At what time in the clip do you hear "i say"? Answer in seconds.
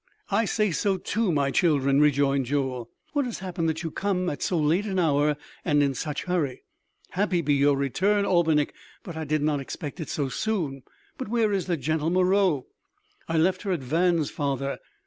0.31-0.71